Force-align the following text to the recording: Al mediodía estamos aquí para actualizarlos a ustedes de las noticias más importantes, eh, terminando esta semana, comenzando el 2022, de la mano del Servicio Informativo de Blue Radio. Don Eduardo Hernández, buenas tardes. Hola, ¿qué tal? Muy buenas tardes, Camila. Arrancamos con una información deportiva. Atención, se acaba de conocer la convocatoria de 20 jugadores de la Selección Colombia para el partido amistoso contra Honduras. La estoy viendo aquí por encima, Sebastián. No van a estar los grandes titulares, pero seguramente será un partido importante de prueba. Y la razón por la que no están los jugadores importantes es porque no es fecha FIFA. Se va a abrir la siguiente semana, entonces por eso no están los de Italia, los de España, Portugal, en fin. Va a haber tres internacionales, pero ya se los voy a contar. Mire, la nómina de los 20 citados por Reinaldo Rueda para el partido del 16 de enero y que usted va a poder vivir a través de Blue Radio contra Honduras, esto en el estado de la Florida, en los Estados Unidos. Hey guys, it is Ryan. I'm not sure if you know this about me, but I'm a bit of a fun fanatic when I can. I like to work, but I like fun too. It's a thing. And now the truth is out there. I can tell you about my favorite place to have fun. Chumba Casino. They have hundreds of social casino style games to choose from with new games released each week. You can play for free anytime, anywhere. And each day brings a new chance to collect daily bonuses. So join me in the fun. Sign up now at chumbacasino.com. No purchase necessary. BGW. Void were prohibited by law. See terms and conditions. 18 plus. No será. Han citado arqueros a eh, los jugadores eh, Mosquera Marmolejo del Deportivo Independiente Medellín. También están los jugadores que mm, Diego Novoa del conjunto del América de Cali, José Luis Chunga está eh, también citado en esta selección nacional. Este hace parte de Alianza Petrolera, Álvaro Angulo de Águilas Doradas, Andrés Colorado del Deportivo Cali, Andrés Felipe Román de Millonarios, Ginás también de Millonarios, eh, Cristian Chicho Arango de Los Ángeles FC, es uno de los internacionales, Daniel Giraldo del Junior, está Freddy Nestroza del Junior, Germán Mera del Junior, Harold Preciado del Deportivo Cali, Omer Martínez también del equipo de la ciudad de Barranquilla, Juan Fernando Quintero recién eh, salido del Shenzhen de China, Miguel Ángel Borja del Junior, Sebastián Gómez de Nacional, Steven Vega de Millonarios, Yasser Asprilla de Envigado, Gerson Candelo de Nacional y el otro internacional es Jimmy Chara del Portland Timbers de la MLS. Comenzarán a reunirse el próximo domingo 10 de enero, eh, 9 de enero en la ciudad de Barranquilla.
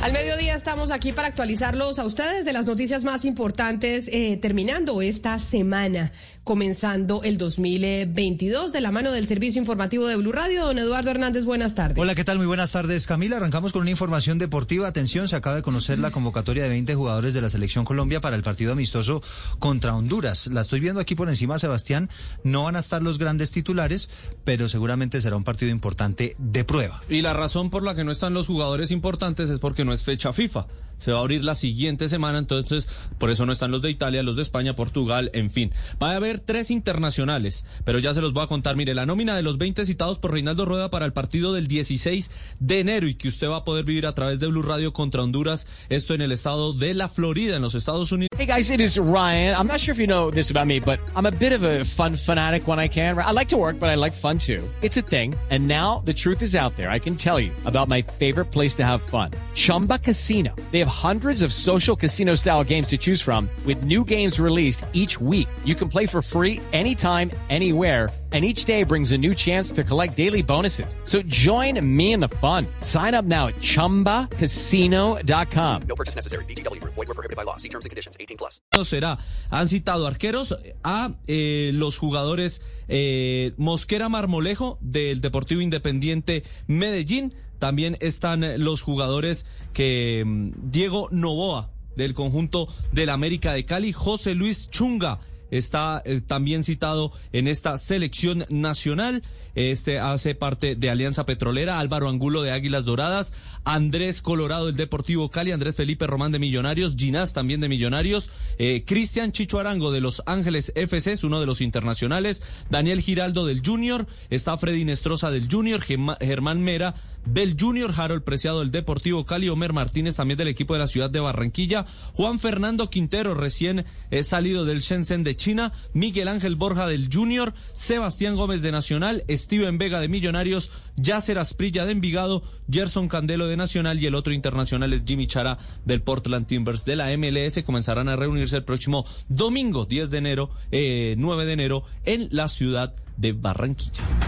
Al 0.00 0.12
mediodía 0.12 0.54
estamos 0.54 0.92
aquí 0.92 1.12
para 1.12 1.26
actualizarlos 1.26 1.98
a 1.98 2.04
ustedes 2.04 2.44
de 2.44 2.52
las 2.52 2.66
noticias 2.66 3.02
más 3.02 3.24
importantes, 3.24 4.08
eh, 4.12 4.38
terminando 4.40 5.02
esta 5.02 5.40
semana, 5.40 6.12
comenzando 6.44 7.24
el 7.24 7.36
2022, 7.36 8.72
de 8.72 8.80
la 8.80 8.92
mano 8.92 9.10
del 9.10 9.26
Servicio 9.26 9.60
Informativo 9.60 10.06
de 10.06 10.14
Blue 10.14 10.30
Radio. 10.30 10.66
Don 10.66 10.78
Eduardo 10.78 11.10
Hernández, 11.10 11.44
buenas 11.44 11.74
tardes. 11.74 11.98
Hola, 11.98 12.14
¿qué 12.14 12.22
tal? 12.22 12.38
Muy 12.38 12.46
buenas 12.46 12.70
tardes, 12.70 13.08
Camila. 13.08 13.38
Arrancamos 13.38 13.72
con 13.72 13.82
una 13.82 13.90
información 13.90 14.38
deportiva. 14.38 14.86
Atención, 14.86 15.26
se 15.26 15.34
acaba 15.34 15.56
de 15.56 15.62
conocer 15.62 15.98
la 15.98 16.12
convocatoria 16.12 16.62
de 16.62 16.68
20 16.68 16.94
jugadores 16.94 17.34
de 17.34 17.42
la 17.42 17.50
Selección 17.50 17.84
Colombia 17.84 18.20
para 18.20 18.36
el 18.36 18.44
partido 18.44 18.72
amistoso 18.72 19.20
contra 19.58 19.96
Honduras. 19.96 20.46
La 20.46 20.60
estoy 20.60 20.78
viendo 20.78 21.00
aquí 21.00 21.16
por 21.16 21.28
encima, 21.28 21.58
Sebastián. 21.58 22.08
No 22.44 22.64
van 22.64 22.76
a 22.76 22.78
estar 22.78 23.02
los 23.02 23.18
grandes 23.18 23.50
titulares, 23.50 24.08
pero 24.44 24.68
seguramente 24.68 25.20
será 25.20 25.36
un 25.36 25.44
partido 25.44 25.72
importante 25.72 26.36
de 26.38 26.64
prueba. 26.64 27.02
Y 27.08 27.20
la 27.20 27.34
razón 27.34 27.68
por 27.68 27.82
la 27.82 27.96
que 27.96 28.04
no 28.04 28.12
están 28.12 28.32
los 28.32 28.46
jugadores 28.46 28.92
importantes 28.92 29.50
es 29.50 29.58
porque 29.58 29.84
no 29.87 29.87
es 29.92 30.02
fecha 30.02 30.32
FIFA. 30.32 30.66
Se 30.98 31.12
va 31.12 31.18
a 31.18 31.20
abrir 31.20 31.44
la 31.44 31.54
siguiente 31.54 32.08
semana, 32.08 32.38
entonces 32.38 32.88
por 33.18 33.30
eso 33.30 33.46
no 33.46 33.52
están 33.52 33.70
los 33.70 33.82
de 33.82 33.90
Italia, 33.90 34.22
los 34.22 34.36
de 34.36 34.42
España, 34.42 34.74
Portugal, 34.74 35.30
en 35.34 35.50
fin. 35.50 35.72
Va 36.02 36.12
a 36.12 36.16
haber 36.16 36.40
tres 36.40 36.70
internacionales, 36.70 37.64
pero 37.84 37.98
ya 37.98 38.14
se 38.14 38.20
los 38.20 38.32
voy 38.32 38.44
a 38.44 38.48
contar. 38.48 38.76
Mire, 38.76 38.94
la 38.94 39.06
nómina 39.06 39.36
de 39.36 39.42
los 39.42 39.58
20 39.58 39.86
citados 39.86 40.18
por 40.18 40.32
Reinaldo 40.32 40.64
Rueda 40.64 40.90
para 40.90 41.06
el 41.06 41.12
partido 41.12 41.52
del 41.52 41.68
16 41.68 42.30
de 42.60 42.80
enero 42.80 43.06
y 43.06 43.14
que 43.14 43.28
usted 43.28 43.48
va 43.48 43.58
a 43.58 43.64
poder 43.64 43.84
vivir 43.84 44.06
a 44.06 44.14
través 44.14 44.40
de 44.40 44.46
Blue 44.46 44.62
Radio 44.62 44.92
contra 44.92 45.22
Honduras, 45.22 45.66
esto 45.88 46.14
en 46.14 46.22
el 46.22 46.32
estado 46.32 46.72
de 46.72 46.94
la 46.94 47.08
Florida, 47.08 47.56
en 47.56 47.62
los 47.62 47.74
Estados 47.74 48.12
Unidos. 48.12 48.28
Hey 48.36 48.46
guys, 48.46 48.70
it 48.70 48.80
is 48.80 48.98
Ryan. 48.98 49.56
I'm 49.56 49.66
not 49.66 49.80
sure 49.80 49.92
if 49.92 49.98
you 49.98 50.06
know 50.06 50.30
this 50.30 50.50
about 50.50 50.66
me, 50.66 50.78
but 50.78 51.00
I'm 51.16 51.26
a 51.26 51.32
bit 51.32 51.52
of 51.52 51.64
a 51.64 51.84
fun 51.84 52.16
fanatic 52.16 52.68
when 52.68 52.78
I 52.78 52.88
can. 52.88 53.18
I 53.18 53.32
like 53.32 53.48
to 53.48 53.56
work, 53.56 53.80
but 53.80 53.88
I 53.88 53.96
like 53.96 54.12
fun 54.12 54.38
too. 54.38 54.62
It's 54.80 54.96
a 54.96 55.02
thing. 55.02 55.34
And 55.50 55.66
now 55.66 56.02
the 56.04 56.14
truth 56.14 56.42
is 56.42 56.54
out 56.54 56.76
there. 56.76 56.88
I 56.88 57.00
can 57.00 57.16
tell 57.16 57.40
you 57.40 57.50
about 57.66 57.88
my 57.88 58.02
favorite 58.02 58.52
place 58.52 58.76
to 58.76 58.84
have 58.84 59.02
fun. 59.02 59.32
Chumba 59.54 59.98
Casino. 59.98 60.54
They 60.70 60.78
have 60.78 60.87
hundreds 60.88 61.42
of 61.42 61.52
social 61.52 61.94
casino 61.96 62.34
style 62.34 62.64
games 62.64 62.88
to 62.88 62.96
choose 62.96 63.22
from 63.22 63.48
with 63.64 63.84
new 63.84 64.04
games 64.04 64.40
released 64.40 64.84
each 64.92 65.20
week. 65.20 65.48
You 65.64 65.74
can 65.74 65.88
play 65.88 66.06
for 66.06 66.22
free 66.22 66.60
anytime, 66.72 67.30
anywhere. 67.48 68.08
And 68.30 68.44
each 68.44 68.66
day 68.66 68.82
brings 68.82 69.12
a 69.12 69.16
new 69.16 69.34
chance 69.34 69.72
to 69.72 69.82
collect 69.82 70.14
daily 70.14 70.42
bonuses. 70.42 70.94
So 71.04 71.22
join 71.22 71.80
me 71.96 72.12
in 72.12 72.20
the 72.20 72.28
fun. 72.28 72.66
Sign 72.82 73.14
up 73.14 73.24
now 73.24 73.46
at 73.46 73.54
chumbacasino.com. 73.62 75.82
No 75.88 75.94
purchase 75.94 76.14
necessary. 76.14 76.44
BGW. 76.44 76.84
Void 76.84 76.96
were 76.96 77.06
prohibited 77.06 77.38
by 77.38 77.44
law. 77.44 77.56
See 77.56 77.70
terms 77.70 77.86
and 77.86 77.90
conditions. 77.90 78.18
18 78.20 78.36
plus. 78.36 78.60
No 78.74 78.84
será. 78.84 79.16
Han 79.50 79.66
citado 79.66 80.06
arqueros 80.06 80.54
a 80.84 81.14
eh, 81.26 81.70
los 81.72 81.96
jugadores 81.96 82.60
eh, 82.88 83.54
Mosquera 83.56 84.10
Marmolejo 84.10 84.76
del 84.80 85.22
Deportivo 85.22 85.62
Independiente 85.62 86.42
Medellín. 86.66 87.32
También 87.58 87.96
están 88.00 88.62
los 88.62 88.82
jugadores 88.82 89.46
que 89.72 90.22
mm, 90.26 90.70
Diego 90.70 91.08
Novoa 91.10 91.70
del 91.96 92.14
conjunto 92.14 92.68
del 92.92 93.10
América 93.10 93.52
de 93.52 93.64
Cali, 93.64 93.92
José 93.92 94.34
Luis 94.34 94.70
Chunga 94.70 95.18
está 95.50 96.02
eh, 96.04 96.20
también 96.20 96.62
citado 96.62 97.12
en 97.32 97.48
esta 97.48 97.78
selección 97.78 98.44
nacional. 98.48 99.22
Este 99.54 99.98
hace 99.98 100.36
parte 100.36 100.76
de 100.76 100.88
Alianza 100.88 101.26
Petrolera, 101.26 101.80
Álvaro 101.80 102.08
Angulo 102.08 102.42
de 102.42 102.52
Águilas 102.52 102.84
Doradas, 102.84 103.32
Andrés 103.64 104.22
Colorado 104.22 104.66
del 104.66 104.76
Deportivo 104.76 105.30
Cali, 105.30 105.50
Andrés 105.50 105.74
Felipe 105.74 106.06
Román 106.06 106.30
de 106.30 106.38
Millonarios, 106.38 106.94
Ginás 106.96 107.32
también 107.32 107.60
de 107.60 107.68
Millonarios, 107.68 108.30
eh, 108.58 108.84
Cristian 108.86 109.32
Chicho 109.32 109.58
Arango 109.58 109.90
de 109.90 110.00
Los 110.00 110.22
Ángeles 110.26 110.70
FC, 110.76 111.12
es 111.12 111.24
uno 111.24 111.40
de 111.40 111.46
los 111.46 111.60
internacionales, 111.60 112.40
Daniel 112.70 113.00
Giraldo 113.00 113.46
del 113.46 113.62
Junior, 113.64 114.06
está 114.30 114.56
Freddy 114.58 114.84
Nestroza 114.84 115.30
del 115.32 115.48
Junior, 115.50 115.80
Germán 115.80 116.62
Mera 116.62 116.94
del 117.26 117.56
Junior, 117.58 117.92
Harold 117.96 118.22
Preciado 118.22 118.60
del 118.60 118.70
Deportivo 118.70 119.24
Cali, 119.26 119.48
Omer 119.48 119.72
Martínez 119.72 120.16
también 120.16 120.38
del 120.38 120.48
equipo 120.48 120.74
de 120.74 120.80
la 120.80 120.86
ciudad 120.86 121.10
de 121.10 121.20
Barranquilla, 121.20 121.84
Juan 122.14 122.38
Fernando 122.38 122.90
Quintero 122.90 123.34
recién 123.34 123.84
eh, 124.10 124.22
salido 124.22 124.64
del 124.64 124.80
Shenzhen 124.80 125.24
de 125.24 125.36
China, 125.38 125.72
Miguel 125.94 126.28
Ángel 126.28 126.56
Borja 126.56 126.86
del 126.86 127.08
Junior, 127.10 127.54
Sebastián 127.72 128.36
Gómez 128.36 128.60
de 128.60 128.72
Nacional, 128.72 129.24
Steven 129.30 129.78
Vega 129.78 130.00
de 130.00 130.08
Millonarios, 130.08 130.70
Yasser 130.96 131.38
Asprilla 131.38 131.86
de 131.86 131.92
Envigado, 131.92 132.42
Gerson 132.70 133.08
Candelo 133.08 133.48
de 133.48 133.56
Nacional 133.56 133.98
y 133.98 134.06
el 134.06 134.14
otro 134.14 134.34
internacional 134.34 134.92
es 134.92 135.04
Jimmy 135.04 135.26
Chara 135.26 135.56
del 135.86 136.02
Portland 136.02 136.46
Timbers 136.46 136.84
de 136.84 136.96
la 136.96 137.16
MLS. 137.16 137.62
Comenzarán 137.64 138.10
a 138.10 138.16
reunirse 138.16 138.56
el 138.56 138.64
próximo 138.64 139.06
domingo 139.28 139.86
10 139.86 140.10
de 140.10 140.18
enero, 140.18 140.50
eh, 140.70 141.14
9 141.16 141.46
de 141.46 141.52
enero 141.54 141.84
en 142.04 142.28
la 142.30 142.48
ciudad 142.48 142.94
de 143.16 143.32
Barranquilla. 143.32 144.27